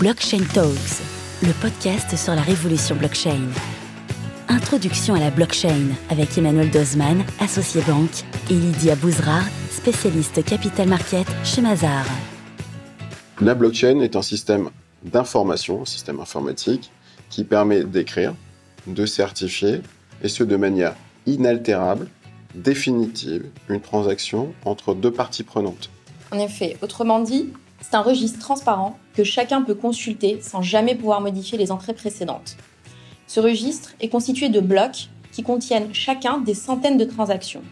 Blockchain 0.00 0.44
Talks, 0.52 1.00
le 1.42 1.52
podcast 1.62 2.16
sur 2.18 2.34
la 2.34 2.42
révolution 2.42 2.94
blockchain. 2.96 3.48
Introduction 4.48 5.14
à 5.14 5.20
la 5.20 5.30
blockchain 5.30 5.86
avec 6.10 6.36
Emmanuel 6.36 6.70
Dozman, 6.70 7.24
associé 7.40 7.80
banque, 7.82 8.24
et 8.50 8.54
Lydia 8.54 8.94
Bouzra, 8.94 9.40
spécialiste 9.70 10.44
capital 10.44 10.88
market 10.88 11.26
chez 11.44 11.62
Mazar. 11.62 12.04
La 13.40 13.54
blockchain 13.54 14.00
est 14.00 14.16
un 14.16 14.22
système 14.22 14.68
d'information, 15.02 15.80
un 15.80 15.86
système 15.86 16.20
informatique, 16.20 16.90
qui 17.30 17.44
permet 17.44 17.82
d'écrire, 17.84 18.34
de 18.86 19.06
certifier, 19.06 19.80
et 20.22 20.28
ce 20.28 20.44
de 20.44 20.56
manière 20.56 20.94
inaltérable, 21.24 22.08
définitive, 22.54 23.46
une 23.70 23.80
transaction 23.80 24.52
entre 24.66 24.94
deux 24.94 25.12
parties 25.12 25.44
prenantes. 25.44 25.88
En 26.32 26.38
effet, 26.38 26.76
autrement 26.82 27.20
dit, 27.20 27.52
c'est 27.80 27.94
un 27.94 28.02
registre 28.02 28.38
transparent 28.38 28.98
que 29.14 29.24
chacun 29.24 29.62
peut 29.62 29.74
consulter 29.74 30.40
sans 30.42 30.62
jamais 30.62 30.94
pouvoir 30.94 31.20
modifier 31.20 31.58
les 31.58 31.70
entrées 31.70 31.94
précédentes. 31.94 32.56
Ce 33.26 33.40
registre 33.40 33.94
est 34.00 34.08
constitué 34.08 34.48
de 34.48 34.60
blocs 34.60 35.08
qui 35.32 35.42
contiennent 35.42 35.92
chacun 35.92 36.38
des 36.38 36.54
centaines 36.54 36.96
de 36.96 37.04
transactions. 37.04 37.62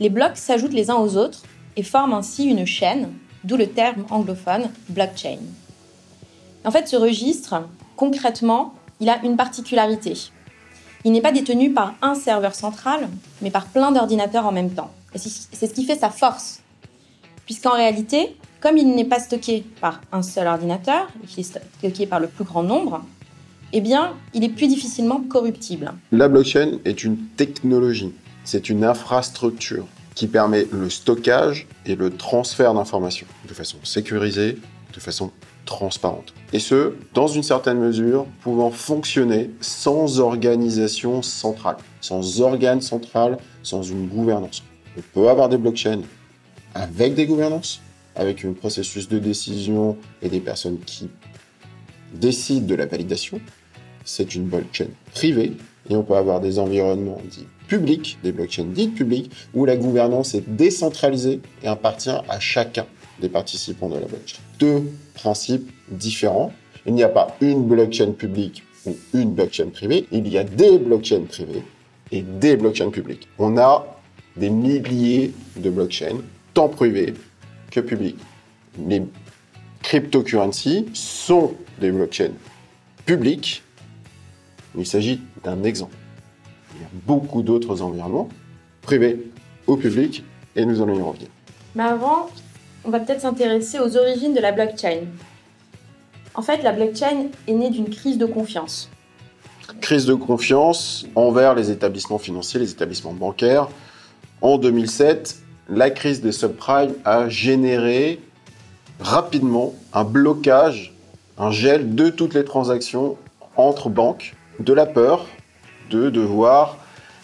Les 0.00 0.10
blocs 0.10 0.36
s'ajoutent 0.36 0.72
les 0.72 0.90
uns 0.90 0.96
aux 0.96 1.16
autres 1.16 1.42
et 1.76 1.82
forment 1.82 2.14
ainsi 2.14 2.44
une 2.44 2.66
chaîne, 2.66 3.12
d'où 3.44 3.56
le 3.56 3.68
terme 3.68 4.04
anglophone 4.10 4.70
blockchain. 4.88 5.38
En 6.64 6.70
fait, 6.70 6.86
ce 6.88 6.96
registre, 6.96 7.62
concrètement, 7.96 8.74
il 9.00 9.08
a 9.08 9.22
une 9.24 9.36
particularité. 9.36 10.14
Il 11.04 11.12
n'est 11.12 11.20
pas 11.20 11.32
détenu 11.32 11.72
par 11.72 11.94
un 12.02 12.14
serveur 12.14 12.54
central, 12.54 13.08
mais 13.42 13.50
par 13.50 13.66
plein 13.66 13.92
d'ordinateurs 13.92 14.46
en 14.46 14.52
même 14.52 14.70
temps. 14.70 14.90
Et 15.14 15.18
c'est 15.18 15.66
ce 15.66 15.72
qui 15.72 15.84
fait 15.84 15.98
sa 15.98 16.10
force. 16.10 16.60
Puisqu'en 17.46 17.72
réalité, 17.72 18.36
comme 18.60 18.76
il 18.76 18.94
n'est 18.94 19.04
pas 19.04 19.20
stocké 19.20 19.64
par 19.80 20.00
un 20.12 20.22
seul 20.22 20.46
ordinateur, 20.46 21.08
il 21.24 21.40
est 21.40 21.42
stocké 21.42 22.06
par 22.06 22.20
le 22.20 22.26
plus 22.26 22.44
grand 22.44 22.62
nombre, 22.62 23.04
eh 23.72 23.80
bien, 23.80 24.14
il 24.34 24.44
est 24.44 24.48
plus 24.48 24.68
difficilement 24.68 25.20
corruptible. 25.20 25.92
La 26.10 26.28
blockchain 26.28 26.78
est 26.84 27.04
une 27.04 27.18
technologie, 27.36 28.12
c'est 28.44 28.68
une 28.68 28.84
infrastructure 28.84 29.86
qui 30.14 30.26
permet 30.26 30.66
le 30.72 30.90
stockage 30.90 31.66
et 31.86 31.94
le 31.94 32.10
transfert 32.10 32.74
d'informations 32.74 33.26
de 33.46 33.54
façon 33.54 33.76
sécurisée, 33.84 34.58
de 34.92 35.00
façon 35.00 35.30
transparente. 35.64 36.32
Et 36.52 36.58
ce, 36.58 36.94
dans 37.14 37.28
une 37.28 37.42
certaine 37.42 37.78
mesure, 37.78 38.26
pouvant 38.40 38.70
fonctionner 38.70 39.50
sans 39.60 40.18
organisation 40.18 41.22
centrale, 41.22 41.76
sans 42.00 42.40
organe 42.40 42.80
central, 42.80 43.38
sans 43.62 43.82
une 43.82 44.08
gouvernance. 44.08 44.64
On 44.96 45.02
peut 45.12 45.28
avoir 45.28 45.48
des 45.50 45.58
blockchains 45.58 46.00
avec 46.74 47.14
des 47.14 47.26
gouvernances, 47.26 47.80
avec 48.18 48.44
un 48.44 48.52
processus 48.52 49.08
de 49.08 49.18
décision 49.18 49.96
et 50.20 50.28
des 50.28 50.40
personnes 50.40 50.78
qui 50.84 51.08
décident 52.12 52.66
de 52.66 52.74
la 52.74 52.86
validation. 52.86 53.40
C'est 54.04 54.34
une 54.34 54.44
blockchain 54.44 54.88
privée 55.14 55.52
et 55.88 55.96
on 55.96 56.02
peut 56.02 56.16
avoir 56.16 56.40
des 56.40 56.58
environnements 56.58 57.20
dits 57.30 57.46
publics, 57.68 58.18
des 58.22 58.32
blockchains 58.32 58.64
dites 58.64 58.94
publiques, 58.94 59.30
où 59.54 59.64
la 59.64 59.76
gouvernance 59.76 60.34
est 60.34 60.48
décentralisée 60.48 61.40
et 61.62 61.68
appartient 61.68 62.10
à 62.10 62.40
chacun 62.40 62.86
des 63.20 63.28
participants 63.28 63.88
de 63.88 63.94
la 63.94 64.06
blockchain. 64.06 64.38
Deux 64.58 64.90
principes 65.14 65.70
différents. 65.90 66.52
Il 66.86 66.94
n'y 66.94 67.02
a 67.02 67.08
pas 67.08 67.36
une 67.40 67.66
blockchain 67.66 68.12
publique 68.12 68.62
ou 68.86 68.96
une 69.12 69.32
blockchain 69.32 69.68
privée, 69.68 70.06
il 70.12 70.26
y 70.28 70.38
a 70.38 70.44
des 70.44 70.78
blockchains 70.78 71.24
privées 71.28 71.62
et 72.10 72.22
des 72.22 72.56
blockchains 72.56 72.90
publiques. 72.90 73.28
On 73.38 73.58
a 73.58 73.86
des 74.36 74.50
milliers 74.50 75.32
de 75.56 75.68
blockchains, 75.68 76.20
tant 76.54 76.68
privées 76.68 77.14
que 77.70 77.80
public. 77.80 78.16
Les 78.86 79.02
cryptocurrencies 79.82 80.86
sont 80.94 81.54
des 81.80 81.90
blockchains 81.90 82.32
publiques. 83.06 83.62
Il 84.76 84.86
s'agit 84.86 85.20
d'un 85.44 85.62
exemple. 85.64 85.96
Il 86.74 86.82
y 86.82 86.84
a 86.84 86.88
beaucoup 87.06 87.42
d'autres 87.42 87.82
environnements, 87.82 88.28
privés 88.82 89.30
ou 89.66 89.76
publics, 89.76 90.24
et 90.54 90.64
nous 90.64 90.80
allons 90.82 90.98
y 90.98 91.02
revenir. 91.02 91.28
Mais 91.74 91.84
avant, 91.84 92.28
on 92.84 92.90
va 92.90 93.00
peut-être 93.00 93.22
s'intéresser 93.22 93.78
aux 93.80 93.96
origines 93.96 94.34
de 94.34 94.40
la 94.40 94.52
blockchain. 94.52 95.06
En 96.34 96.42
fait, 96.42 96.62
la 96.62 96.72
blockchain 96.72 97.26
est 97.46 97.52
née 97.52 97.70
d'une 97.70 97.90
crise 97.90 98.18
de 98.18 98.26
confiance. 98.26 98.88
Crise 99.80 100.06
de 100.06 100.14
confiance 100.14 101.06
envers 101.14 101.54
les 101.54 101.70
établissements 101.70 102.18
financiers, 102.18 102.60
les 102.60 102.70
établissements 102.70 103.12
bancaires. 103.12 103.68
En 104.40 104.56
2007, 104.56 105.42
la 105.68 105.90
crise 105.90 106.20
des 106.20 106.32
subprimes 106.32 106.94
a 107.04 107.28
généré 107.28 108.20
rapidement 109.00 109.74
un 109.92 110.04
blocage, 110.04 110.94
un 111.36 111.50
gel 111.50 111.94
de 111.94 112.08
toutes 112.08 112.34
les 112.34 112.44
transactions 112.44 113.16
entre 113.56 113.88
banques, 113.88 114.34
de 114.60 114.72
la 114.72 114.86
peur 114.86 115.26
de 115.90 116.10
devoir 116.10 116.78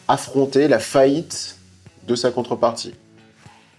affronter 0.09 0.69
la 0.69 0.79
faillite 0.79 1.59
de 2.07 2.15
sa 2.15 2.31
contrepartie. 2.31 2.95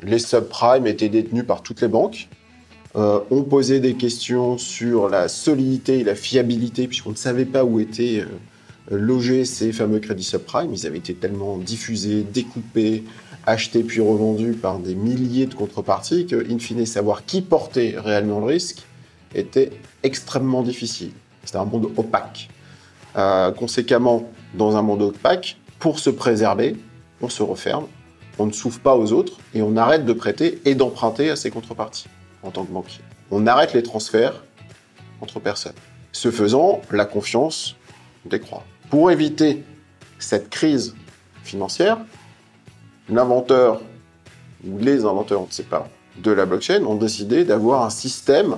Les 0.02 0.20
subprimes 0.20 0.88
étaient 0.88 1.10
détenus 1.10 1.46
par 1.46 1.62
toutes 1.62 1.82
les 1.82 1.88
banques. 1.88 2.28
Euh, 2.96 3.20
on 3.30 3.44
posait 3.44 3.80
des 3.80 3.94
questions 3.94 4.58
sur 4.58 5.10
la 5.10 5.28
solidité 5.28 6.00
et 6.00 6.04
la 6.04 6.16
fiabilité, 6.16 6.88
puisqu'on 6.88 7.12
ne 7.12 7.16
savait 7.16 7.46
pas 7.46 7.64
où 7.64 7.80
étaient 7.80 8.22
euh, 8.92 8.98
logés 8.98 9.46
ces 9.46 9.72
fameux 9.72 10.00
crédits 10.00 10.24
subprimes. 10.24 10.74
Ils 10.74 10.86
avaient 10.86 10.98
été 10.98 11.14
tellement 11.14 11.58
diffusés, 11.58 12.24
découpés, 12.24 13.04
acheté 13.46 13.84
puis 13.84 14.02
revendu 14.02 14.54
par 14.54 14.80
des 14.80 14.96
milliers 14.96 15.46
de 15.46 15.54
contreparties 15.54 16.26
que, 16.26 16.52
in 16.52 16.60
fine, 16.60 16.86
savoir 16.86 17.26
qui 17.26 17.42
portait 17.42 17.96
réellement 17.98 18.40
le 18.40 18.46
risque 18.46 18.84
était 19.34 19.72
extrêmement 20.04 20.64
difficile. 20.64 21.12
C'était 21.44 21.58
un 21.58 21.66
monde 21.66 21.92
opaque. 21.98 22.50
Euh, 23.18 23.52
conséquemment, 23.52 24.30
dans 24.56 24.76
un 24.76 24.82
monde 24.82 25.02
opaque, 25.02 25.58
pour 25.80 26.00
se 26.00 26.10
préserver, 26.10 26.76
on 27.22 27.30
se 27.30 27.44
referme, 27.44 27.86
on 28.40 28.46
ne 28.46 28.52
s'ouvre 28.52 28.80
pas 28.80 28.96
aux 28.96 29.12
autres 29.12 29.38
et 29.54 29.62
on 29.62 29.78
arrête 29.78 30.06
de 30.06 30.14
prêter 30.14 30.62
et 30.66 30.76
d'emprunter 30.76 31.30
à 31.30 31.36
ses 31.36 31.52
contreparties 31.52 32.08
en 32.44 32.52
tant 32.52 32.66
que 32.66 32.72
banquier. 32.72 33.02
On 33.32 33.48
arrête 33.48 33.74
les 33.74 33.84
transferts 33.84 34.44
entre 35.22 35.40
personnes. 35.40 35.74
Ce 36.12 36.32
faisant, 36.32 36.82
la 36.92 37.06
confiance 37.06 37.76
décroît. 38.26 38.64
Pour 38.90 39.12
éviter 39.12 39.64
cette 40.20 40.50
crise 40.50 40.96
financière, 41.44 41.98
l'inventeur 43.10 43.82
ou 44.68 44.78
les 44.80 45.06
inventeurs, 45.06 45.42
on 45.42 45.48
ne 45.48 45.52
sait 45.52 45.64
pas, 45.64 45.88
de 46.18 46.32
la 46.32 46.46
blockchain 46.46 46.84
ont 46.84 46.96
décidé 46.96 47.44
d'avoir 47.44 47.84
un 47.84 47.90
système 47.90 48.58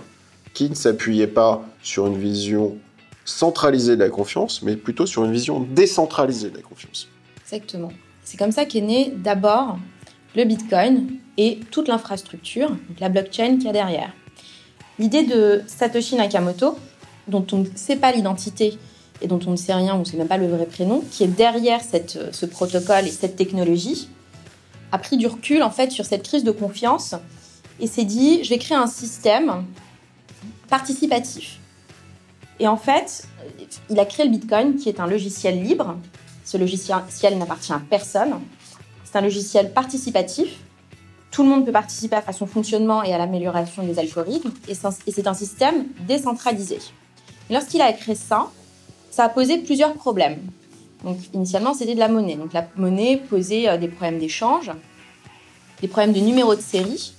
qui 0.54 0.70
ne 0.70 0.76
s'appuyait 0.76 1.28
pas 1.28 1.64
sur 1.82 2.08
une 2.08 2.18
vision 2.18 2.78
centralisée 3.26 3.96
de 3.96 4.04
la 4.04 4.10
confiance, 4.10 4.62
mais 4.62 4.76
plutôt 4.76 5.06
sur 5.06 5.26
une 5.26 5.32
vision 5.32 5.60
décentralisée 5.60 6.50
de 6.50 6.58
la 6.58 6.62
confiance. 6.62 7.08
Exactement. 7.44 7.92
C'est 8.24 8.38
comme 8.38 8.52
ça 8.52 8.66
qu'est 8.66 8.82
né 8.82 9.14
d'abord 9.16 9.78
le 10.36 10.44
Bitcoin 10.46 11.08
et 11.38 11.60
toute 11.72 11.88
l'infrastructure, 11.88 12.76
la 13.00 13.10
blockchain 13.10 13.58
qu'il 13.58 13.66
y 13.66 13.70
a 13.70 13.74
derrière. 13.74 14.14
L'idée 15.00 15.24
de 15.24 15.62
Satoshi 15.68 16.16
Nakamoto, 16.16 16.78
dont 17.28 17.46
on 17.52 17.60
ne 17.60 17.66
sait 17.76 17.98
pas 17.98 18.12
l'identité 18.12 18.78
et 19.22 19.28
dont 19.28 19.40
on 19.46 19.52
ne 19.52 19.56
sait 19.56 19.74
rien, 19.74 19.96
on 19.96 20.00
ne 20.00 20.04
sait 20.06 20.18
même 20.18 20.28
pas 20.28 20.38
le 20.38 20.48
vrai 20.48 20.66
prénom, 20.66 21.04
qui 21.12 21.24
est 21.24 21.28
derrière 21.28 21.82
ce 21.84 22.46
protocole 22.46 23.06
et 23.06 23.12
cette 23.12 23.36
technologie, 23.36 24.10
a 24.92 24.98
pris 24.98 25.18
du 25.18 25.28
recul 25.28 25.64
en 25.64 25.72
fait 25.72 25.92
sur 25.92 26.06
cette 26.06 26.24
crise 26.24 26.44
de 26.44 26.52
confiance 26.52 27.16
et 27.80 27.88
s'est 27.88 28.06
dit 28.06 28.44
je 28.44 28.50
vais 28.50 28.58
créer 28.58 28.78
un 28.78 28.88
système 28.88 29.66
participatif. 30.70 31.60
Et 32.60 32.68
en 32.68 32.78
fait, 32.78 33.28
il 33.90 34.00
a 34.00 34.06
créé 34.06 34.26
le 34.26 34.32
Bitcoin 34.32 34.76
qui 34.76 34.90
est 34.90 35.00
un 35.00 35.08
logiciel 35.08 35.62
libre. 35.62 35.96
Ce 36.44 36.58
logiciel 36.58 37.38
n'appartient 37.38 37.74
à 37.74 37.82
personne. 37.90 38.40
C'est 39.04 39.18
un 39.18 39.22
logiciel 39.22 39.74
participatif. 39.74 40.58
Tout 41.30 41.44
le 41.44 41.50
monde 41.50 41.66
peut 41.66 41.72
participer 41.72 42.18
à 42.26 42.34
son 42.34 42.48
fonctionnement 42.48 43.04
et 43.04 43.14
à 43.14 43.18
l'amélioration 43.18 43.84
des 43.84 44.00
algorithmes. 44.00 44.52
Et 44.68 44.74
c'est 44.74 45.28
un 45.28 45.34
système 45.34 45.86
décentralisé. 46.08 46.80
Lorsqu'il 47.50 47.82
a 47.82 47.94
créé 47.94 48.16
ça, 48.16 48.50
ça 49.12 49.26
a 49.26 49.30
posé 49.30 49.60
plusieurs 49.60 49.94
problèmes. 49.94 50.40
Donc, 51.04 51.18
initialement, 51.34 51.74
c'était 51.74 51.94
de 51.94 52.00
la 52.00 52.08
monnaie. 52.08 52.36
Donc, 52.36 52.54
la 52.54 52.68
monnaie 52.76 53.18
posait 53.18 53.70
euh, 53.70 53.78
des 53.78 53.88
problèmes 53.88 54.20
d'échange, 54.20 54.72
des 55.82 55.88
problèmes 55.88 56.14
de 56.14 56.20
numéro 56.20 56.56
de 56.56 56.62
série. 56.62 57.14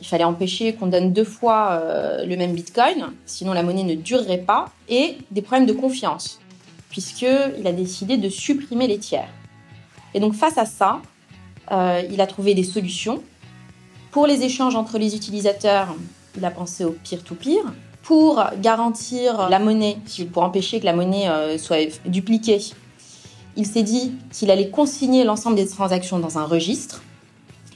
Il 0.00 0.06
fallait 0.06 0.24
empêcher 0.24 0.74
qu'on 0.74 0.86
donne 0.86 1.12
deux 1.12 1.24
fois 1.24 1.72
euh, 1.72 2.24
le 2.24 2.36
même 2.36 2.52
bitcoin, 2.52 3.12
sinon 3.26 3.52
la 3.52 3.62
monnaie 3.62 3.84
ne 3.84 3.94
durerait 3.94 4.38
pas, 4.38 4.66
et 4.88 5.18
des 5.30 5.42
problèmes 5.42 5.66
de 5.66 5.72
confiance, 5.72 6.40
puisqu'il 6.90 7.66
a 7.66 7.72
décidé 7.72 8.16
de 8.16 8.28
supprimer 8.28 8.86
les 8.86 8.98
tiers. 8.98 9.28
Et 10.12 10.20
donc, 10.20 10.34
face 10.34 10.58
à 10.58 10.66
ça, 10.66 11.00
euh, 11.72 12.02
il 12.10 12.20
a 12.20 12.26
trouvé 12.26 12.54
des 12.54 12.64
solutions. 12.64 13.22
Pour 14.12 14.26
les 14.26 14.42
échanges 14.42 14.76
entre 14.76 14.98
les 14.98 15.16
utilisateurs, 15.16 15.88
il 16.36 16.44
a 16.44 16.50
pensé 16.50 16.84
au 16.84 16.92
peer-to-peer. 16.92 17.64
Pour 18.02 18.44
garantir 18.60 19.48
la 19.48 19.58
monnaie, 19.58 19.96
pour 20.32 20.42
empêcher 20.42 20.78
que 20.78 20.84
la 20.84 20.92
monnaie 20.92 21.26
soit 21.56 21.78
dupliquée, 22.04 22.60
il 23.56 23.66
s'est 23.66 23.82
dit 23.82 24.12
qu'il 24.32 24.50
allait 24.50 24.70
consigner 24.70 25.24
l'ensemble 25.24 25.56
des 25.56 25.66
transactions 25.66 26.18
dans 26.18 26.38
un 26.38 26.44
registre 26.44 27.02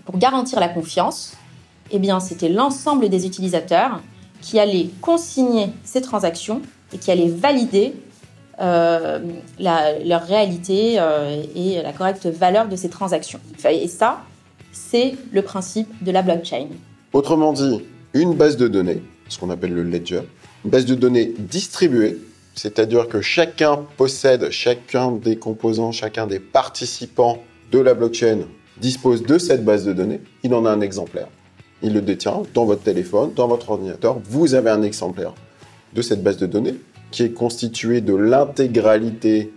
pour 0.04 0.18
garantir 0.18 0.60
la 0.60 0.68
confiance. 0.68 1.34
Eh 1.90 1.98
bien, 1.98 2.20
c'était 2.20 2.48
l'ensemble 2.48 3.08
des 3.08 3.26
utilisateurs 3.26 4.00
qui 4.40 4.58
allait 4.58 4.90
consigner 5.00 5.70
ces 5.84 6.00
transactions 6.00 6.62
et 6.92 6.98
qui 6.98 7.10
allait 7.10 7.28
valider 7.28 7.94
euh, 8.60 9.20
leur 9.58 10.22
réalité 10.22 10.96
euh, 10.98 11.42
et 11.54 11.80
la 11.82 11.92
correcte 11.92 12.26
valeur 12.26 12.68
de 12.68 12.76
ces 12.76 12.88
transactions. 12.88 13.40
Et 13.70 13.88
ça, 13.88 14.22
c'est 14.72 15.14
le 15.32 15.42
principe 15.42 15.88
de 16.02 16.10
la 16.10 16.22
blockchain. 16.22 16.66
Autrement 17.12 17.52
dit, 17.52 17.82
une 18.14 18.34
base 18.34 18.56
de 18.56 18.68
données, 18.68 19.02
ce 19.28 19.38
qu'on 19.38 19.50
appelle 19.50 19.74
le 19.74 19.82
ledger, 19.82 20.22
une 20.64 20.70
base 20.70 20.86
de 20.86 20.94
données 20.94 21.34
distribuée, 21.38 22.18
c'est-à-dire 22.58 23.06
que 23.06 23.20
chacun 23.20 23.86
possède, 23.96 24.50
chacun 24.50 25.12
des 25.12 25.36
composants, 25.36 25.92
chacun 25.92 26.26
des 26.26 26.40
participants 26.40 27.38
de 27.70 27.78
la 27.78 27.94
blockchain 27.94 28.40
dispose 28.80 29.22
de 29.22 29.38
cette 29.38 29.64
base 29.64 29.84
de 29.84 29.92
données, 29.92 30.20
il 30.42 30.52
en 30.54 30.66
a 30.66 30.70
un 30.70 30.80
exemplaire. 30.80 31.28
Il 31.82 31.94
le 31.94 32.00
détient 32.00 32.42
dans 32.54 32.64
votre 32.64 32.82
téléphone, 32.82 33.30
dans 33.36 33.46
votre 33.46 33.70
ordinateur. 33.70 34.18
Vous 34.24 34.54
avez 34.54 34.70
un 34.70 34.82
exemplaire 34.82 35.34
de 35.94 36.02
cette 36.02 36.20
base 36.20 36.36
de 36.36 36.46
données 36.46 36.74
qui 37.12 37.22
est 37.22 37.30
constituée 37.30 38.00
de 38.00 38.14
l'intégralité 38.14 39.52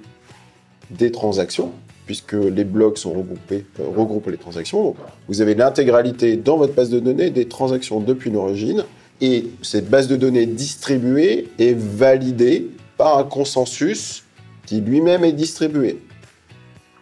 des 0.91 1.11
transactions, 1.11 1.71
puisque 2.05 2.33
les 2.33 2.63
blocs 2.63 2.99
euh, 3.05 3.61
regroupent 3.79 4.29
les 4.29 4.37
transactions. 4.37 4.95
vous 5.27 5.41
avez 5.41 5.55
l'intégralité 5.55 6.37
dans 6.37 6.57
votre 6.57 6.73
base 6.73 6.91
de 6.91 6.99
données 6.99 7.31
des 7.31 7.47
transactions 7.47 7.99
depuis 7.99 8.29
l'origine, 8.29 8.83
et 9.21 9.47
cette 9.63 9.89
base 9.89 10.07
de 10.07 10.15
données 10.15 10.45
distribuée 10.45 11.49
est 11.57 11.75
validée 11.75 12.69
par 13.01 13.17
un 13.17 13.23
consensus 13.23 14.23
qui 14.67 14.79
lui-même 14.79 15.25
est 15.25 15.31
distribué. 15.31 16.03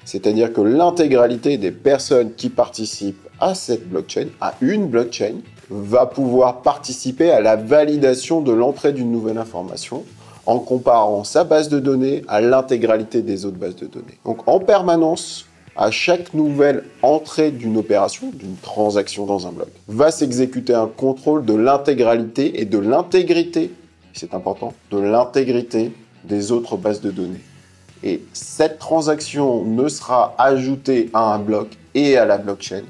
C'est-à-dire 0.05 0.53
que 0.53 0.61
l'intégralité 0.61 1.57
des 1.57 1.71
personnes 1.71 2.35
qui 2.35 2.47
participent 2.47 3.27
à 3.41 3.53
cette 3.53 3.89
blockchain, 3.89 4.27
à 4.39 4.53
une 4.61 4.87
blockchain, 4.87 5.41
va 5.69 6.05
pouvoir 6.05 6.61
participer 6.61 7.31
à 7.31 7.41
la 7.41 7.57
validation 7.57 8.39
de 8.39 8.53
l'entrée 8.53 8.93
d'une 8.93 9.11
nouvelle 9.11 9.37
information 9.37 10.05
en 10.45 10.59
comparant 10.59 11.25
sa 11.25 11.43
base 11.43 11.67
de 11.67 11.81
données 11.81 12.21
à 12.29 12.39
l'intégralité 12.39 13.21
des 13.21 13.43
autres 13.43 13.57
bases 13.57 13.75
de 13.75 13.87
données. 13.87 14.19
Donc 14.23 14.47
en 14.47 14.61
permanence, 14.61 15.47
à 15.75 15.91
chaque 15.91 16.33
nouvelle 16.33 16.85
entrée 17.01 17.51
d'une 17.51 17.75
opération, 17.75 18.31
d'une 18.33 18.55
transaction 18.55 19.25
dans 19.25 19.47
un 19.47 19.51
bloc, 19.51 19.67
va 19.89 20.11
s'exécuter 20.11 20.73
un 20.73 20.87
contrôle 20.87 21.43
de 21.43 21.55
l'intégralité 21.55 22.61
et 22.61 22.63
de 22.63 22.77
l'intégrité, 22.77 23.69
c'est 24.13 24.33
important, 24.33 24.73
de 24.91 24.97
l'intégrité 24.97 25.93
des 26.23 26.51
autres 26.51 26.77
bases 26.77 27.01
de 27.01 27.11
données. 27.11 27.41
Et 28.03 28.23
cette 28.33 28.79
transaction 28.79 29.63
ne 29.63 29.87
sera 29.87 30.35
ajoutée 30.37 31.09
à 31.13 31.33
un 31.33 31.39
bloc 31.39 31.77
et 31.93 32.17
à 32.17 32.25
la 32.25 32.37
blockchain 32.37 32.83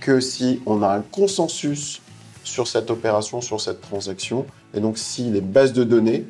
que 0.00 0.18
si 0.20 0.60
on 0.66 0.82
a 0.82 0.88
un 0.88 1.02
consensus 1.02 2.00
sur 2.42 2.66
cette 2.66 2.90
opération, 2.90 3.40
sur 3.40 3.60
cette 3.60 3.80
transaction, 3.80 4.46
et 4.74 4.80
donc 4.80 4.98
si 4.98 5.30
les 5.30 5.40
bases 5.40 5.72
de 5.72 5.84
données 5.84 6.24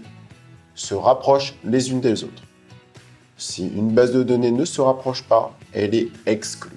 se 0.75 0.94
rapprochent 0.94 1.55
les 1.65 1.91
unes 1.91 2.00
des 2.00 2.25
autres. 2.25 2.43
Si 3.37 3.67
une 3.69 3.93
base 3.93 4.12
de 4.12 4.23
données 4.23 4.50
ne 4.50 4.65
se 4.65 4.81
rapproche 4.81 5.23
pas, 5.23 5.56
elle 5.73 5.94
est 5.94 6.09
exclue. 6.27 6.77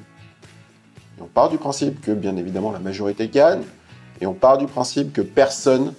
on 1.20 1.26
part 1.26 1.50
du 1.50 1.58
principe 1.58 2.00
que, 2.02 2.12
bien 2.12 2.38
évidemment, 2.38 2.72
la 2.72 2.80
majorité 2.80 3.28
gagne, 3.28 3.64
et 4.22 4.26
on 4.26 4.34
part 4.34 4.58
du 4.58 4.68
principe 4.68 5.12
que 5.12 5.22
personne 5.22 5.94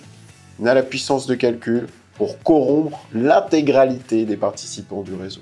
n'a 0.58 0.74
la 0.74 0.82
puissance 0.82 1.26
de 1.26 1.34
calcul 1.34 1.86
pour 2.14 2.40
corrompre 2.42 3.04
l'intégralité 3.12 4.24
des 4.24 4.36
participants 4.36 5.02
du 5.02 5.14
réseau. 5.14 5.40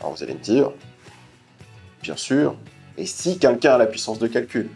Alors 0.00 0.14
vous 0.14 0.22
allez 0.22 0.34
me 0.34 0.40
dire, 0.40 0.70
bien 2.02 2.16
sûr, 2.16 2.56
et 2.98 3.06
si 3.06 3.38
quelqu'un 3.38 3.74
a 3.74 3.78
la 3.78 3.86
puissance 3.86 4.18
de 4.18 4.26
calcul 4.26 4.68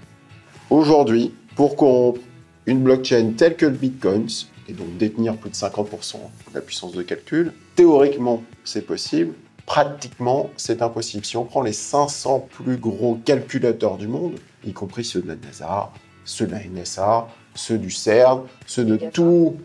Aujourd'hui, 0.68 1.32
pour 1.54 1.76
corrompre 1.76 2.20
une 2.66 2.82
blockchain 2.82 3.34
telle 3.36 3.56
que 3.56 3.66
le 3.66 3.76
Bitcoin, 3.76 4.26
et 4.68 4.72
donc 4.72 4.96
détenir 4.96 5.36
plus 5.36 5.50
de 5.50 5.54
50% 5.54 6.14
de 6.14 6.54
la 6.54 6.60
puissance 6.60 6.92
de 6.92 7.02
calcul, 7.02 7.52
théoriquement 7.76 8.42
c'est 8.64 8.82
possible, 8.82 9.34
pratiquement 9.64 10.50
c'est 10.56 10.82
impossible. 10.82 11.24
Si 11.24 11.36
on 11.36 11.44
prend 11.44 11.62
les 11.62 11.72
500 11.72 12.48
plus 12.50 12.76
gros 12.76 13.14
calculateurs 13.24 13.96
du 13.96 14.08
monde, 14.08 14.40
y 14.64 14.72
compris 14.72 15.04
ceux 15.04 15.22
de 15.22 15.28
la 15.28 15.36
NASA, 15.36 15.92
ceux 16.24 16.46
de 16.46 16.52
la 16.52 16.64
NSA, 16.64 17.28
ceux 17.56 17.78
du 17.78 17.90
CERN, 17.90 18.42
ceux 18.66 18.84
de 18.84 18.96
tous 19.12 19.56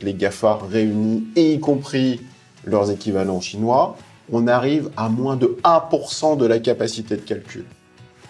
les 0.00 0.14
GAFA 0.14 0.58
réunis, 0.70 1.24
et 1.36 1.54
y 1.54 1.60
compris 1.60 2.20
leurs 2.64 2.90
équivalents 2.90 3.40
chinois, 3.40 3.96
on 4.32 4.46
arrive 4.46 4.90
à 4.96 5.08
moins 5.08 5.36
de 5.36 5.58
1% 5.64 6.38
de 6.38 6.46
la 6.46 6.58
capacité 6.58 7.16
de 7.16 7.22
calcul. 7.22 7.64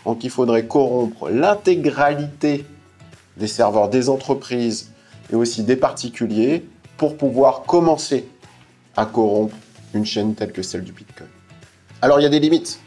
Donc 0.05 0.25
il 0.25 0.31
faudrait 0.31 0.67
corrompre 0.67 1.31
l'intégralité 1.31 2.65
des 3.37 3.47
serveurs 3.47 3.89
des 3.89 4.09
entreprises 4.09 4.91
et 5.33 5.37
aussi 5.37 5.63
des 5.63 5.77
particuliers 5.77 6.65
pour 6.97 7.17
pouvoir 7.17 7.63
commencer 7.63 8.29
à 8.97 9.07
corrompre 9.07 9.55
une 9.95 10.05
chaîne 10.05 10.35
telle 10.35 10.53
que 10.53 10.63
celle 10.63 10.83
du 10.83 10.93
Bitcoin. 10.93 11.29
Alors 12.01 12.19
il 12.21 12.25
y 12.25 12.27
a 12.27 12.31
des 12.31 12.41
limites. 12.41 12.81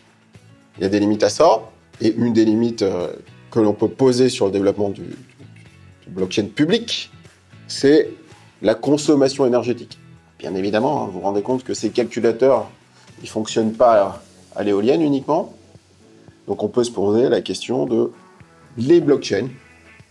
Il 0.78 0.84
y 0.84 0.86
a 0.86 0.90
des 0.90 1.00
limites 1.00 1.24
à 1.24 1.30
ça. 1.30 1.62
Et 2.02 2.14
une 2.14 2.34
des 2.34 2.44
limites 2.44 2.82
euh, 2.82 3.14
que 3.50 3.60
l'on 3.60 3.74
peut 3.74 3.88
poser 3.88 4.28
sur 4.28 4.48
le 4.48 4.52
développement 4.52 4.90
du 4.90 5.04
blockchain 6.08 6.46
public, 6.46 7.12
c'est 7.68 8.12
la 8.62 8.76
consommation 8.76 9.46
énergétique. 9.46 9.98
Bien 10.40 10.56
évidemment, 10.56 11.04
hein, 11.04 11.06
vous 11.08 11.14
vous 11.14 11.22
rendez 11.22 11.42
compte 11.42 11.64
que 11.64 11.74
ces 11.74 11.90
calculateurs, 11.90 12.70
ils 13.20 13.26
ne 13.26 13.30
fonctionnent 13.30 13.74
pas 13.74 14.22
à 14.56 14.64
l'éolienne 14.64 15.02
uniquement. 15.02 15.54
Donc 16.48 16.64
on 16.64 16.68
peut 16.68 16.84
se 16.84 16.92
poser 16.92 17.30
la 17.30 17.42
question 17.42 17.86
de 17.86 18.12
les 18.78 19.02
blockchains 19.02 19.48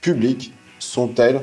publiques 0.00 0.52
sont-elles 0.78 1.42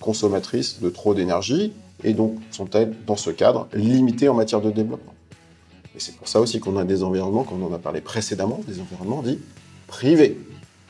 consommatrices 0.00 0.80
de 0.80 0.90
trop 0.90 1.14
d'énergie 1.14 1.72
et 2.02 2.12
donc 2.12 2.36
sont-elles, 2.50 2.94
dans 3.06 3.16
ce 3.16 3.30
cadre, 3.30 3.68
limitées 3.72 4.28
en 4.28 4.34
matière 4.34 4.60
de 4.60 4.70
développement? 4.70 5.14
Et 5.94 6.00
c'est 6.00 6.16
pour 6.16 6.28
ça 6.28 6.40
aussi 6.40 6.60
qu'on 6.60 6.76
a 6.76 6.84
des 6.84 7.02
environnements, 7.02 7.44
comme 7.44 7.62
on 7.62 7.68
en 7.68 7.74
a 7.74 7.78
parlé 7.78 8.00
précédemment, 8.00 8.60
des 8.66 8.80
environnements 8.80 9.22
dits 9.22 9.38
privés, 9.86 10.38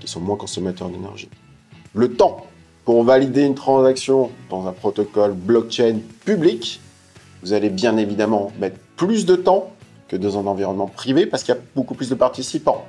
qui 0.00 0.08
sont 0.08 0.20
moins 0.20 0.36
consommateurs 0.36 0.88
d'énergie. 0.88 1.28
Le 1.94 2.14
temps 2.14 2.46
pour 2.84 3.02
valider 3.04 3.42
une 3.42 3.54
transaction 3.54 4.30
dans 4.50 4.66
un 4.66 4.72
protocole 4.72 5.32
blockchain 5.32 5.98
public, 6.24 6.80
vous 7.42 7.52
allez 7.52 7.70
bien 7.70 7.96
évidemment 7.96 8.52
mettre 8.60 8.76
plus 8.96 9.26
de 9.26 9.36
temps 9.36 9.72
que 10.08 10.16
dans 10.16 10.38
un 10.38 10.46
environnement 10.46 10.86
privé 10.86 11.26
parce 11.26 11.42
qu'il 11.42 11.54
y 11.54 11.58
a 11.58 11.60
beaucoup 11.74 11.94
plus 11.94 12.10
de 12.10 12.14
participants. 12.14 12.84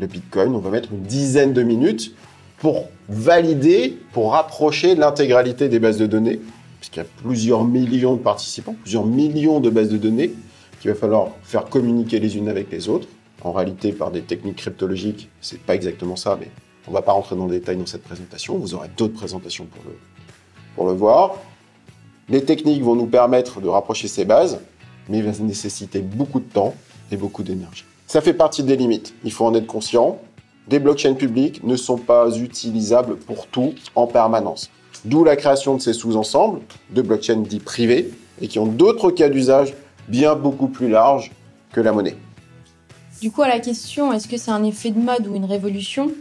Le 0.00 0.06
Bitcoin, 0.06 0.54
on 0.54 0.58
va 0.58 0.70
mettre 0.70 0.92
une 0.92 1.02
dizaine 1.02 1.52
de 1.52 1.62
minutes 1.62 2.14
pour 2.58 2.88
valider, 3.08 3.98
pour 4.12 4.32
rapprocher 4.32 4.94
l'intégralité 4.94 5.68
des 5.68 5.80
bases 5.80 5.98
de 5.98 6.06
données, 6.06 6.40
puisqu'il 6.78 7.00
y 7.00 7.02
a 7.02 7.06
plusieurs 7.22 7.64
millions 7.64 8.14
de 8.14 8.20
participants, 8.20 8.76
plusieurs 8.80 9.04
millions 9.04 9.60
de 9.60 9.70
bases 9.70 9.88
de 9.88 9.98
données 9.98 10.32
qu'il 10.80 10.90
va 10.90 10.96
falloir 10.96 11.28
faire 11.42 11.64
communiquer 11.64 12.20
les 12.20 12.36
unes 12.36 12.48
avec 12.48 12.70
les 12.70 12.88
autres. 12.88 13.08
En 13.42 13.52
réalité, 13.52 13.92
par 13.92 14.12
des 14.12 14.22
techniques 14.22 14.56
cryptologiques, 14.56 15.28
c'est 15.40 15.60
pas 15.60 15.74
exactement 15.74 16.16
ça, 16.16 16.38
mais 16.40 16.48
on 16.86 16.90
ne 16.90 16.96
va 16.96 17.02
pas 17.02 17.12
rentrer 17.12 17.36
dans 17.36 17.46
le 17.46 17.52
détail 17.52 17.76
dans 17.76 17.86
cette 17.86 18.02
présentation, 18.02 18.56
vous 18.56 18.74
aurez 18.74 18.88
d'autres 18.96 19.14
présentations 19.14 19.66
pour 20.74 20.86
le, 20.86 20.92
voir. 20.92 21.36
Les 22.28 22.44
techniques 22.44 22.82
vont 22.82 22.96
nous 22.96 23.06
permettre 23.06 23.60
de 23.60 23.68
rapprocher 23.68 24.08
ces 24.08 24.24
bases, 24.24 24.60
mais 25.08 25.18
il 25.18 25.24
va 25.24 25.32
nécessiter 25.44 26.00
beaucoup 26.00 26.40
de 26.40 26.48
temps 26.48 26.74
et 27.10 27.16
beaucoup 27.16 27.42
d'énergie. 27.42 27.84
Ça 28.06 28.20
fait 28.20 28.34
partie 28.34 28.62
des 28.62 28.76
limites, 28.76 29.14
il 29.24 29.32
faut 29.32 29.44
en 29.44 29.54
être 29.54 29.66
conscient. 29.66 30.18
Des 30.68 30.78
blockchains 30.78 31.14
publiques 31.14 31.64
ne 31.64 31.76
sont 31.76 31.98
pas 31.98 32.36
utilisables 32.36 33.16
pour 33.16 33.46
tout 33.46 33.74
en 33.94 34.06
permanence. 34.06 34.70
D'où 35.04 35.24
la 35.24 35.34
création 35.34 35.76
de 35.76 35.80
ces 35.80 35.92
sous-ensembles 35.92 36.60
de 36.90 37.02
blockchains 37.02 37.42
dits 37.42 37.58
privés 37.58 38.10
et 38.40 38.48
qui 38.48 38.58
ont 38.58 38.66
d'autres 38.66 39.10
cas 39.10 39.28
d'usage 39.28 39.74
bien 40.08 40.34
beaucoup 40.34 40.68
plus 40.68 40.88
larges 40.88 41.32
que 41.72 41.80
la 41.80 41.92
monnaie. 41.92 42.16
Du 43.20 43.30
coup, 43.30 43.42
à 43.42 43.48
la 43.48 43.60
question, 43.60 44.12
est-ce 44.12 44.28
que 44.28 44.36
c'est 44.36 44.50
un 44.50 44.64
effet 44.64 44.90
de 44.90 44.98
mode 44.98 45.26
ou 45.26 45.34
une 45.34 45.44
révolution? 45.44 46.12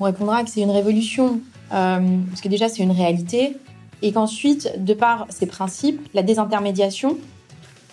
On 0.00 0.04
répondra 0.04 0.44
que 0.44 0.50
c'est 0.50 0.60
une 0.60 0.70
révolution, 0.70 1.40
euh, 1.72 1.98
parce 2.28 2.40
que 2.40 2.48
déjà 2.48 2.68
c'est 2.68 2.82
une 2.82 2.92
réalité, 2.92 3.56
et 4.02 4.12
qu'ensuite, 4.12 4.84
de 4.84 4.94
par 4.94 5.26
ces 5.28 5.46
principes, 5.46 6.00
la 6.14 6.22
désintermédiation, 6.22 7.18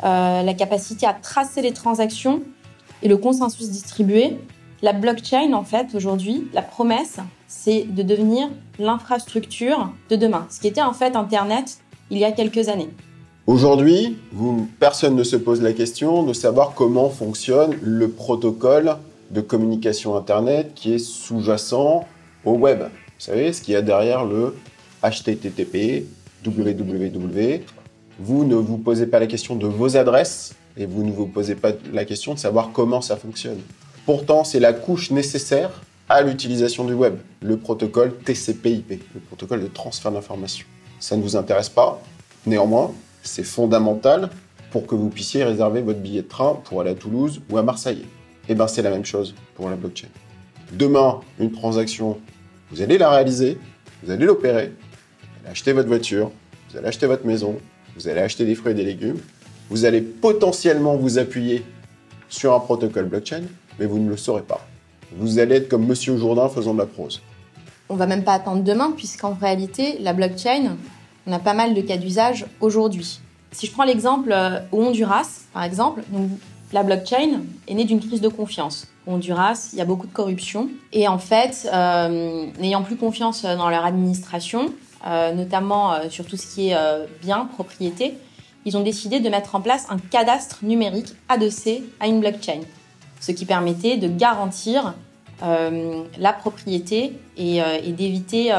euh, 0.04 0.44
la 0.44 0.54
capacité 0.54 1.08
à 1.08 1.14
tracer 1.14 1.62
les 1.62 1.72
transactions 1.72 2.42
et 3.02 3.08
le 3.08 3.18
consensus 3.18 3.70
distribué, 3.70 4.38
la 4.82 4.94
blockchain, 4.94 5.54
en 5.54 5.64
fait, 5.64 5.96
aujourd'hui, 5.96 6.48
la 6.54 6.62
promesse, 6.62 7.18
c'est 7.48 7.84
de 7.84 8.04
devenir 8.04 8.50
l'infrastructure 8.78 9.92
de 10.10 10.16
demain, 10.16 10.46
ce 10.50 10.60
qui 10.60 10.68
était 10.68 10.82
en 10.82 10.94
fait 10.94 11.16
Internet 11.16 11.80
il 12.12 12.20
y 12.20 12.26
a 12.26 12.32
quelques 12.32 12.70
années. 12.70 12.90
Aujourd'hui, 13.48 14.18
personne 14.80 15.16
ne 15.16 15.24
se 15.24 15.36
pose 15.36 15.62
la 15.62 15.74
question 15.74 16.24
de 16.24 16.34
savoir 16.34 16.74
comment 16.76 17.10
fonctionne 17.10 17.76
le 17.82 18.10
protocole 18.10 18.98
de 19.32 19.42
communication 19.42 20.16
Internet 20.16 20.72
qui 20.76 20.94
est 20.94 21.00
sous-jacent 21.00 22.06
au 22.44 22.54
web. 22.54 22.80
Vous 22.82 22.88
savez, 23.20 23.54
ce 23.54 23.62
qu'il 23.62 23.74
y 23.74 23.78
a 23.78 23.82
derrière 23.82 24.26
le 24.26 24.56
HTTP, 25.04 26.06
www. 26.46 27.62
Vous 28.20 28.46
ne 28.46 28.56
vous 28.56 28.78
posez 28.78 29.08
pas 29.08 29.20
la 29.20 29.28
question 29.28 29.56
de 29.56 29.68
vos 29.68 29.98
adresses 29.98 30.56
et 30.78 30.86
vous 30.86 31.04
ne 31.04 31.12
vous 31.12 31.28
posez 31.28 31.56
pas 31.56 31.72
la 31.92 32.06
question 32.06 32.34
de 32.34 32.40
savoir 32.40 32.72
comment 32.72 33.02
ça 33.02 33.18
fonctionne. 33.18 33.60
Pourtant, 34.06 34.44
c'est 34.44 34.60
la 34.60 34.74
couche 34.74 35.12
nécessaire 35.12 35.82
à 36.08 36.22
l'utilisation 36.22 36.86
du 36.86 36.94
web, 36.94 37.16
le 37.42 37.58
protocole 37.58 38.16
TCP/IP, 38.24 39.02
le 39.16 39.20
protocole 39.22 39.62
de 39.62 39.68
transfert 39.68 40.12
d'informations. 40.12 40.68
ça 41.00 41.18
ne 41.18 41.22
vous 41.22 41.36
intéresse 41.36 41.70
pas. 41.70 42.02
Néanmoins, 42.46 42.92
c'est 43.24 43.44
fondamental 43.44 44.30
pour 44.72 44.86
que 44.86 44.96
vous 44.96 45.10
puissiez 45.10 45.44
réserver 45.44 45.82
votre 45.82 46.00
billet 46.00 46.22
de 46.22 46.28
train 46.28 46.60
pour 46.66 46.82
aller 46.82 46.92
à 46.92 46.96
Toulouse 46.96 47.42
ou 47.50 47.58
à 47.58 47.64
Marseille. 47.64 48.06
Et 48.48 48.52
eh 48.52 48.56
bien, 48.56 48.68
c'est 48.68 48.84
la 48.84 48.92
même 48.92 49.06
chose 49.06 49.34
pour 49.56 49.70
la 49.70 49.76
blockchain. 49.76 50.08
Demain, 50.72 51.22
une 51.40 51.52
transaction, 51.52 52.20
vous 52.70 52.82
allez 52.82 53.00
la 53.00 53.10
réaliser, 53.10 53.58
vous 54.04 54.12
allez 54.12 54.26
l'opérer, 54.26 54.68
vous 55.22 55.40
allez 55.42 55.52
acheter 55.52 55.74
votre 55.74 55.88
voiture, 55.88 56.32
vous 56.70 56.78
allez 56.78 56.88
acheter 56.88 57.08
votre 57.08 57.26
maison, 57.26 57.58
vous 57.96 58.08
allez 58.08 58.22
acheter 58.22 58.46
des 58.46 58.54
fruits 58.54 58.74
et 58.74 58.76
des 58.76 58.84
légumes, 58.84 59.18
vous 59.70 59.86
allez 59.86 60.02
potentiellement 60.02 60.96
vous 60.96 61.18
appuyer 61.18 61.64
sur 62.30 62.54
un 62.54 62.60
protocole 62.60 63.06
blockchain, 63.06 63.44
mais 63.80 63.88
vous 63.88 63.98
ne 63.98 64.10
le 64.10 64.18
saurez 64.18 64.44
pas. 64.44 64.66
Vous 65.12 65.40
allez 65.40 65.56
être 65.56 65.70
comme 65.70 65.88
Monsieur 65.88 66.18
Jourdain 66.18 66.50
faisant 66.50 66.74
de 66.74 66.80
la 66.80 66.86
prose. 66.86 67.22
On 67.90 67.96
va 67.96 68.06
même 68.06 68.24
pas 68.24 68.34
attendre 68.34 68.64
demain, 68.64 68.94
puisqu'en 68.96 69.34
réalité, 69.34 69.98
la 70.02 70.14
blockchain, 70.14 70.76
on 71.26 71.32
a 71.32 71.40
pas 71.40 71.54
mal 71.54 71.74
de 71.74 71.82
cas 71.82 71.98
d'usage 71.98 72.46
aujourd'hui. 72.60 73.20
Si 73.52 73.68
je 73.68 73.72
prends 73.72 73.86
l'exemple 73.86 74.32
euh, 74.32 74.60
au 74.72 74.84
Honduras, 74.84 75.46
par 75.54 75.64
exemple, 75.64 76.02
la 76.74 76.84
blockchain 76.84 77.42
est 77.68 77.74
née 77.74 77.86
d'une 77.86 78.00
crise 78.00 78.22
de 78.22 78.28
confiance. 78.28 78.88
Au 79.08 79.12
Honduras, 79.12 79.70
il 79.74 79.80
y 79.80 79.82
a 79.82 79.86
beaucoup 79.86 80.08
de 80.08 80.12
corruption. 80.12 80.70
Et 80.94 81.08
en 81.08 81.20
fait, 81.20 81.70
euh, 81.72 82.48
n'ayant 82.60 82.84
plus 82.84 82.96
confiance 82.96 83.44
dans 83.44 83.70
leur 83.70 83.86
administration, 83.86 84.74
euh, 85.06 85.34
notamment 85.34 86.10
sur 86.10 86.26
tout 86.26 86.38
ce 86.38 86.48
qui 86.54 86.70
est 86.70 86.78
bien, 87.22 87.46
propriété, 87.46 88.16
ils 88.66 88.76
ont 88.76 88.82
décidé 88.82 89.20
de 89.20 89.30
mettre 89.30 89.54
en 89.54 89.62
place 89.62 89.86
un 89.90 89.98
cadastre 89.98 90.60
numérique 90.64 91.14
adossé 91.30 91.84
à 92.00 92.08
une 92.08 92.20
blockchain, 92.20 92.62
ce 93.20 93.32
qui 93.32 93.46
permettait 93.46 93.98
de 93.98 94.08
garantir 94.08 94.96
la 95.42 96.34
propriété 96.34 97.14
et, 97.38 97.62
d'éviter 97.92 98.52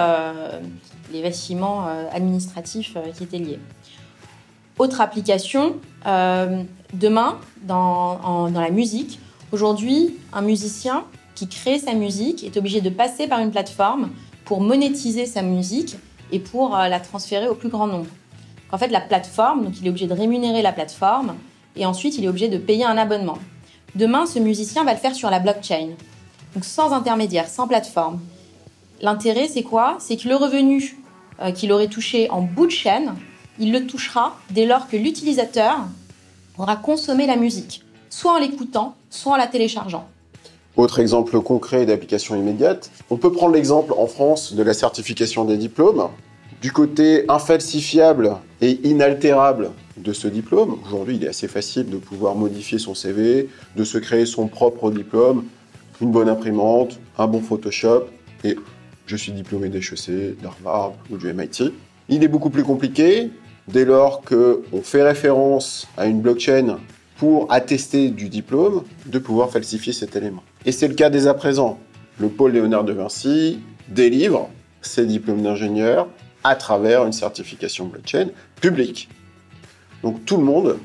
les 1.13 1.23
vacillements 1.23 1.87
administratifs 2.13 2.97
qui 3.17 3.25
étaient 3.25 3.39
liés. 3.39 3.59
Autre 4.79 5.01
application, 5.01 5.77
euh, 6.07 6.63
demain, 6.93 7.39
dans, 7.63 8.51
la 8.53 8.71
musique, 8.71 9.19
aujourd'hui, 9.53 10.17
un 10.33 10.43
musicien 10.43 11.05
qui 11.35 11.49
crée 11.49 11.79
sa 11.79 11.93
musique 11.95 12.45
est 12.45 12.57
obligé 12.57 12.81
de 12.81 12.91
passer 12.91 13.27
par 13.27 13.41
une 13.41 13.51
plateforme 13.51 14.11
pour 14.45 14.61
monétiser 14.61 15.27
sa 15.27 15.43
musique 15.43 15.97
et 16.33 16.39
pour 16.39 16.77
euh, 16.77 16.89
la 16.89 17.01
transférer 17.01 17.49
au 17.49 17.55
plus 17.55 17.69
grand 17.69 17.87
nombre. 17.87 18.07
En 18.73 18.79
fait, 18.79 18.89
la 18.89 19.01
plateforme, 19.01 19.65
donc 19.65 19.81
il 19.81 19.87
est 19.87 19.91
obligé 19.91 20.07
de 20.07 20.15
rémunérer 20.15 20.63
la 20.63 20.73
plateforme 20.73 21.35
et 21.77 21.87
ensuite 21.87 22.17
il 22.19 22.25
est 22.25 22.29
obligé 22.29 22.49
de 22.49 22.59
payer 22.59 22.85
un 22.85 22.97
abonnement. 22.97 23.39
Demain, 23.95 24.27
ce 24.27 24.39
musicien 24.39 24.85
va 24.85 24.93
le 24.93 24.99
faire 24.99 25.15
sur 25.15 25.31
la 25.31 25.41
blockchain, 25.41 25.89
donc 26.55 26.65
sans 26.65 26.93
intermédiaire, 26.93 27.49
sans 27.49 27.69
plateforme. 27.69 28.21
L'intérêt, 29.01 29.49
c'est 29.49 29.63
quoi? 29.63 29.97
C'est 30.01 30.17
que 30.17 30.29
le 30.29 30.37
revenu 30.37 30.97
euh, 31.41 31.51
qu'il 31.51 31.73
aurait 31.73 31.89
touché 31.89 32.31
en 32.31 32.43
bout 32.43 32.67
de 32.67 32.73
chaîne, 32.73 33.15
il 33.59 33.73
le 33.73 33.87
touchera 33.87 34.37
dès 34.51 34.67
lors 34.67 34.89
que 34.89 34.97
l'utilisateur 34.97 35.79
aura 36.59 36.77
consommé 36.77 37.27
la 37.27 37.37
musique, 37.37 37.85
soit 38.11 38.33
en 38.33 38.39
l'écoutant, 38.39 38.95
soit 39.11 39.35
en 39.35 39.37
la 39.37 39.47
téléchargeant. 39.47 40.07
Autre 40.77 40.99
exemple 41.01 41.41
concret 41.41 41.87
d'application 41.87 42.37
immédiate, 42.37 42.91
on 43.09 43.17
peut 43.17 43.33
prendre 43.33 43.55
l'exemple 43.55 43.95
en 43.97 44.07
France 44.07 44.53
de 44.53 44.63
la 44.63 44.75
certification 44.75 45.45
des 45.45 45.57
diplômes. 45.57 46.09
Du 46.61 46.71
côté 46.73 47.25
infalsifiable 47.29 48.37
et 48.61 48.81
inaltérable 48.87 49.71
de 49.97 50.13
ce 50.13 50.29
diplôme, 50.29 50.79
aujourd'hui 50.85 51.17
il 51.17 51.25
est 51.25 51.29
assez 51.29 51.49
facile 51.49 51.89
de 51.89 51.97
pouvoir 51.97 52.35
modifier 52.35 52.79
son 52.79 52.95
CV, 52.95 53.49
de 53.75 53.85
se 53.85 53.99
créer 53.99 54.27
son 54.27 54.49
propre 54.49 54.91
diplôme, 54.91 55.45
une 56.01 56.11
bonne 56.11 56.29
imprimante, 56.29 56.99
un 57.19 57.27
bon 57.27 57.41
Photoshop, 57.41 58.05
et 58.45 58.57
je 59.07 59.17
suis 59.17 59.33
diplômé 59.33 59.69
d'HEC, 59.69 60.41
d'Harvard 60.43 60.93
ou 61.11 61.17
du 61.17 61.33
MIT. 61.33 61.73
Il 62.09 62.23
est 62.23 62.29
beaucoup 62.29 62.51
plus 62.51 62.65
compliqué 62.65 63.31
dès 63.69 63.85
lors 63.85 64.23
qu'on 64.23 64.83
fait 64.83 65.03
référence 65.03 65.87
à 65.97 66.07
une 66.07 66.21
blockchain 66.21 66.79
pour 67.19 67.51
attester 67.51 68.11
du 68.11 68.29
diplôme, 68.29 68.85
de 69.07 69.19
pouvoir 69.19 69.51
falsifier 69.51 69.93
cet 69.93 70.17
élément. 70.17 70.43
Et 70.65 70.73
c'est 70.73 70.89
le 70.89 70.95
cas 70.95 71.11
dès 71.11 71.27
à 71.27 71.35
présent. 71.35 71.79
Le 72.19 72.29
pôle 72.29 72.53
Léonard 72.53 72.85
de 72.85 72.93
Vinci 72.93 73.61
délivre 73.89 74.49
ses 74.83 75.07
diplômes 75.07 75.43
d'ingénieur 75.43 76.09
à 76.45 76.55
travers 76.55 77.05
une 77.05 77.13
certification 77.13 77.87
blockchain 77.87 78.29
publique. 78.61 79.09
Donc 80.03 80.25
tout 80.25 80.37
le 80.37 80.45
monde 80.45 80.79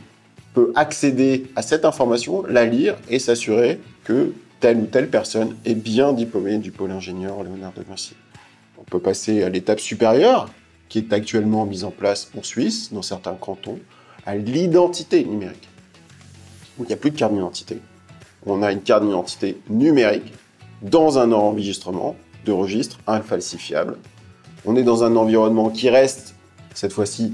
peut 0.53 0.71
accéder 0.75 1.45
à 1.55 1.61
cette 1.61 1.85
information, 1.85 2.43
la 2.47 2.65
lire 2.65 2.95
et 3.09 3.19
s'assurer 3.19 3.79
que 4.03 4.33
telle 4.59 4.77
ou 4.77 4.85
telle 4.85 5.09
personne 5.09 5.55
est 5.65 5.75
bien 5.75 6.13
diplômée 6.13 6.57
du 6.57 6.71
pôle 6.71 6.91
ingénieur 6.91 7.43
Léonard 7.43 7.73
de 7.73 7.83
Vinci. 7.83 8.15
On 8.77 8.83
peut 8.83 8.99
passer 8.99 9.43
à 9.43 9.49
l'étape 9.49 9.79
supérieure, 9.79 10.49
qui 10.91 10.97
est 10.97 11.13
actuellement 11.13 11.65
mise 11.65 11.85
en 11.85 11.89
place 11.89 12.29
en 12.37 12.43
Suisse, 12.43 12.91
dans 12.91 13.01
certains 13.01 13.35
cantons, 13.35 13.79
à 14.25 14.35
l'identité 14.35 15.23
numérique. 15.23 15.69
il 16.79 16.85
n'y 16.85 16.91
a 16.91 16.97
plus 16.97 17.11
de 17.11 17.17
carte 17.17 17.31
d'identité. 17.31 17.79
On 18.45 18.61
a 18.61 18.73
une 18.73 18.81
carte 18.81 19.05
d'identité 19.05 19.61
numérique 19.69 20.33
dans 20.81 21.17
un 21.17 21.31
enregistrement 21.31 22.17
de 22.43 22.51
registre 22.51 22.99
infalsifiable. 23.07 23.99
On 24.65 24.75
est 24.75 24.83
dans 24.83 25.05
un 25.05 25.15
environnement 25.15 25.69
qui 25.69 25.89
reste, 25.89 26.35
cette 26.73 26.91
fois-ci, 26.91 27.31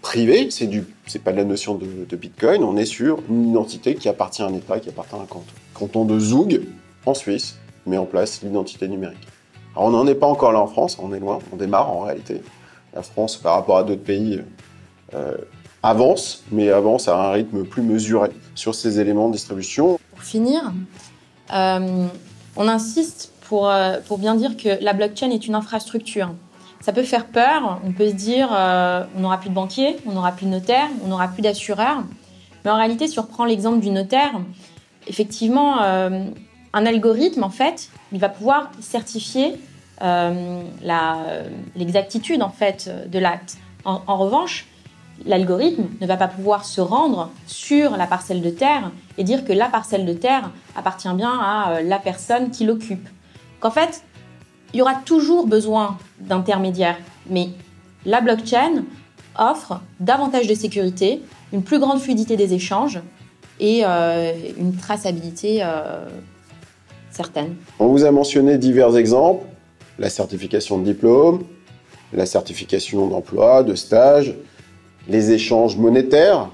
privé. 0.00 0.52
C'est 0.52 0.68
du, 0.68 0.84
c'est 1.08 1.24
pas 1.24 1.32
de 1.32 1.38
la 1.38 1.44
notion 1.44 1.74
de, 1.74 1.88
de, 2.08 2.16
Bitcoin. 2.16 2.62
On 2.62 2.76
est 2.76 2.86
sur 2.86 3.18
une 3.28 3.50
identité 3.50 3.96
qui 3.96 4.08
appartient 4.08 4.42
à 4.42 4.46
un 4.46 4.54
État, 4.54 4.78
qui 4.78 4.90
appartient 4.90 5.16
à 5.16 5.18
un 5.18 5.26
canton. 5.26 5.42
Canton 5.74 6.04
de 6.04 6.20
Zoug, 6.20 6.60
en 7.04 7.14
Suisse, 7.14 7.56
met 7.84 7.98
en 7.98 8.06
place 8.06 8.42
l'identité 8.42 8.86
numérique. 8.86 9.26
Alors 9.74 9.88
on 9.88 9.90
n'en 9.90 10.06
est 10.06 10.14
pas 10.14 10.28
encore 10.28 10.52
là 10.52 10.60
en 10.60 10.68
France, 10.68 10.98
on 11.02 11.12
est 11.12 11.18
loin, 11.18 11.40
on 11.52 11.56
démarre 11.56 11.90
en 11.90 12.02
réalité 12.02 12.40
la 12.96 13.02
France, 13.02 13.36
par 13.36 13.54
rapport 13.54 13.76
à 13.76 13.84
d'autres 13.84 14.02
pays, 14.02 14.40
euh, 15.14 15.36
avance, 15.82 16.42
mais 16.50 16.70
avance 16.70 17.08
à 17.08 17.16
un 17.16 17.30
rythme 17.30 17.64
plus 17.64 17.82
mesuré 17.82 18.30
sur 18.54 18.74
ces 18.74 18.98
éléments 18.98 19.28
de 19.28 19.34
distribution. 19.34 19.98
Pour 20.10 20.22
finir, 20.22 20.72
euh, 21.52 22.06
on 22.56 22.68
insiste 22.68 23.32
pour, 23.42 23.68
euh, 23.68 23.98
pour 24.08 24.18
bien 24.18 24.34
dire 24.34 24.56
que 24.56 24.82
la 24.82 24.94
blockchain 24.94 25.30
est 25.30 25.46
une 25.46 25.54
infrastructure. 25.54 26.30
Ça 26.80 26.92
peut 26.92 27.02
faire 27.02 27.26
peur, 27.26 27.80
on 27.84 27.92
peut 27.92 28.08
se 28.08 28.14
dire 28.14 28.48
on 28.50 29.20
n'aura 29.20 29.38
plus 29.38 29.50
de 29.50 29.54
banquier, 29.54 29.96
on 30.06 30.12
n'aura 30.12 30.32
plus 30.32 30.46
de 30.46 30.50
notaire, 30.50 30.88
on 31.04 31.08
n'aura 31.08 31.28
plus 31.28 31.42
d'assureur. 31.42 32.04
Mais 32.64 32.70
en 32.70 32.76
réalité, 32.76 33.08
si 33.08 33.18
on 33.18 33.22
reprend 33.22 33.44
l'exemple 33.44 33.80
du 33.80 33.90
notaire, 33.90 34.32
effectivement, 35.08 35.80
un 35.80 36.86
algorithme, 36.86 37.42
en 37.42 37.50
fait, 37.50 37.88
il 38.12 38.20
va 38.20 38.28
pouvoir 38.28 38.70
certifier 38.80 39.56
l'exactitude 41.74 42.42
en 42.42 42.50
fait 42.50 42.90
de 43.08 43.18
l'acte. 43.18 43.58
En, 43.86 44.16
revanche, 44.16 44.66
l'algorithme 45.24 45.84
ne 46.00 46.06
va 46.06 46.16
pas 46.16 46.26
pouvoir 46.26 46.64
se 46.64 46.80
rendre 46.80 47.30
sur 47.46 47.96
la 47.96 48.08
parcelle 48.08 48.42
de 48.42 48.50
terre 48.50 48.90
et 49.16 49.22
dire 49.22 49.44
que 49.44 49.52
la 49.52 49.66
parcelle 49.66 50.04
de 50.04 50.12
terre 50.12 50.50
appartient 50.74 51.12
bien 51.14 51.30
à 51.30 51.70
euh, 51.70 51.82
la 51.82 52.00
personne 52.00 52.50
qui 52.50 52.64
l'occupe. 52.64 53.08
Qu'en 53.60 53.70
fait, 53.70 54.02
il 54.74 54.78
y 54.78 54.82
aura 54.82 54.96
toujours 54.96 55.46
besoin 55.46 55.98
d'intermédiaires, 56.18 56.98
mais 57.30 57.50
la 58.04 58.20
blockchain 58.20 58.82
offre 59.38 59.80
davantage 60.00 60.48
de 60.48 60.54
sécurité, 60.54 61.22
une 61.52 61.62
plus 61.62 61.78
grande 61.78 62.00
fluidité 62.00 62.36
des 62.36 62.52
échanges 62.52 63.00
et 63.60 63.82
euh, 63.84 64.32
une 64.58 64.74
traçabilité 64.74 65.64
certaine. 67.10 67.54
On 67.78 67.86
vous 67.86 68.04
a 68.04 68.10
mentionné 68.10 68.58
divers 68.58 68.96
exemples 68.96 69.46
la 69.98 70.10
certification 70.10 70.78
de 70.78 70.84
diplôme, 70.84 71.44
la 72.12 72.26
certification 72.26 73.06
d'emploi, 73.08 73.62
de 73.62 73.74
stage, 73.74 74.34
les 75.08 75.32
échanges 75.32 75.76
monétaires, 75.76 76.48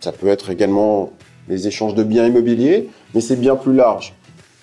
ça 0.00 0.12
peut 0.12 0.28
être 0.28 0.50
également 0.50 1.12
les 1.48 1.66
échanges 1.68 1.94
de 1.94 2.02
biens 2.02 2.26
immobiliers, 2.26 2.88
mais 3.14 3.20
c'est 3.20 3.36
bien 3.36 3.56
plus 3.56 3.74
large. 3.74 4.14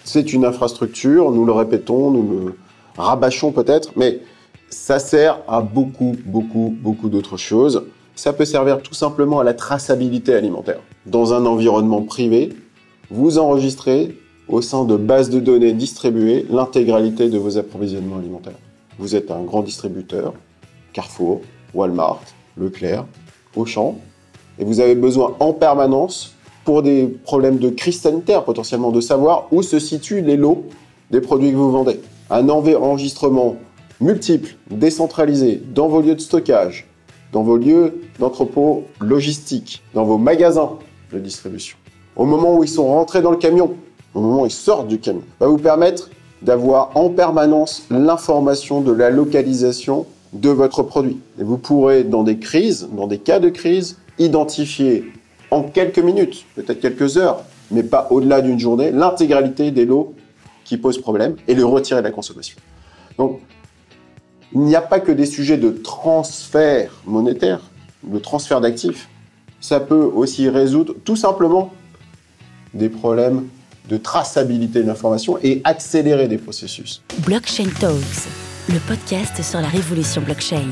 C'est 0.03 0.33
une 0.33 0.45
infrastructure, 0.45 1.31
nous 1.31 1.45
le 1.45 1.53
répétons, 1.53 2.11
nous 2.11 2.23
le 2.23 2.57
rabâchons 2.97 3.51
peut-être, 3.51 3.91
mais 3.95 4.19
ça 4.69 4.99
sert 4.99 5.39
à 5.47 5.61
beaucoup, 5.61 6.15
beaucoup, 6.25 6.75
beaucoup 6.81 7.09
d'autres 7.09 7.37
choses. 7.37 7.85
Ça 8.15 8.33
peut 8.33 8.45
servir 8.45 8.81
tout 8.81 8.93
simplement 8.93 9.39
à 9.39 9.43
la 9.43 9.53
traçabilité 9.53 10.33
alimentaire. 10.35 10.79
Dans 11.05 11.33
un 11.33 11.45
environnement 11.45 12.01
privé, 12.03 12.49
vous 13.09 13.37
enregistrez 13.37 14.17
au 14.47 14.61
sein 14.61 14.85
de 14.85 14.95
bases 14.95 15.29
de 15.29 15.39
données 15.39 15.73
distribuées 15.73 16.45
l'intégralité 16.49 17.29
de 17.29 17.37
vos 17.37 17.57
approvisionnements 17.57 18.17
alimentaires. 18.17 18.57
Vous 18.99 19.15
êtes 19.15 19.31
un 19.31 19.41
grand 19.43 19.61
distributeur, 19.61 20.33
Carrefour, 20.91 21.41
Walmart, 21.73 22.21
Leclerc, 22.57 23.05
Auchan, 23.55 23.97
et 24.59 24.65
vous 24.65 24.79
avez 24.79 24.95
besoin 24.95 25.35
en 25.39 25.53
permanence, 25.53 26.35
pour 26.65 26.81
des 26.81 27.07
problèmes 27.07 27.57
de 27.57 27.69
crise 27.69 27.99
sanitaire 27.99 28.45
potentiellement, 28.45 28.91
de 28.91 29.01
savoir 29.01 29.47
où 29.51 29.61
se 29.61 29.79
situent 29.79 30.21
les 30.21 30.37
lots 30.37 30.63
des 31.11 31.19
produits 31.19 31.51
que 31.51 31.57
vous 31.57 31.71
vendez. 31.71 31.99
Un 32.29 32.47
enregistrement 32.49 33.57
multiple, 33.99 34.55
décentralisé, 34.71 35.61
dans 35.73 35.87
vos 35.87 36.01
lieux 36.01 36.15
de 36.15 36.21
stockage, 36.21 36.87
dans 37.31 37.43
vos 37.43 37.57
lieux 37.57 38.01
d'entrepôt 38.19 38.83
logistique, 39.01 39.81
dans 39.93 40.05
vos 40.05 40.17
magasins 40.17 40.77
de 41.11 41.19
distribution. 41.19 41.77
Au 42.15 42.25
moment 42.25 42.55
où 42.55 42.63
ils 42.63 42.69
sont 42.69 42.87
rentrés 42.87 43.21
dans 43.21 43.31
le 43.31 43.37
camion, 43.37 43.73
au 44.13 44.21
moment 44.21 44.43
où 44.43 44.45
ils 44.45 44.51
sortent 44.51 44.87
du 44.87 44.99
camion, 44.99 45.23
va 45.39 45.47
vous 45.47 45.57
permettre 45.57 46.09
d'avoir 46.41 46.95
en 46.95 47.09
permanence 47.09 47.83
l'information 47.89 48.81
de 48.81 48.91
la 48.91 49.09
localisation 49.09 50.05
de 50.33 50.49
votre 50.49 50.83
produit. 50.83 51.19
Et 51.39 51.43
vous 51.43 51.57
pourrez, 51.57 52.03
dans 52.03 52.23
des 52.23 52.37
crises, 52.37 52.89
dans 52.91 53.07
des 53.07 53.19
cas 53.19 53.39
de 53.39 53.49
crise, 53.49 53.97
identifier 54.19 55.05
en 55.51 55.63
quelques 55.63 55.99
minutes, 55.99 56.45
peut-être 56.55 56.79
quelques 56.79 57.17
heures, 57.17 57.43
mais 57.71 57.83
pas 57.83 58.07
au-delà 58.09 58.41
d'une 58.41 58.59
journée, 58.59 58.91
l'intégralité 58.91 59.71
des 59.71 59.85
lots 59.85 60.15
qui 60.63 60.77
posent 60.77 60.97
problème 60.97 61.35
et 61.47 61.55
le 61.55 61.65
retirer 61.65 62.01
de 62.01 62.05
la 62.05 62.11
consommation. 62.11 62.57
Donc, 63.17 63.39
il 64.53 64.61
n'y 64.61 64.75
a 64.75 64.81
pas 64.81 64.99
que 64.99 65.11
des 65.11 65.25
sujets 65.25 65.57
de 65.57 65.69
transfert 65.69 66.91
monétaire, 67.05 67.61
de 68.03 68.19
transfert 68.19 68.61
d'actifs. 68.61 69.09
Ça 69.61 69.79
peut 69.79 70.09
aussi 70.13 70.49
résoudre 70.49 70.95
tout 71.03 71.15
simplement 71.15 71.71
des 72.73 72.89
problèmes 72.89 73.47
de 73.89 73.97
traçabilité 73.97 74.81
de 74.81 74.87
l'information 74.87 75.37
et 75.41 75.61
accélérer 75.63 76.27
des 76.27 76.37
processus. 76.37 77.01
Blockchain 77.19 77.69
Talks, 77.79 78.27
le 78.69 78.79
podcast 78.87 79.43
sur 79.43 79.59
la 79.61 79.67
révolution 79.67 80.21
blockchain. 80.21 80.67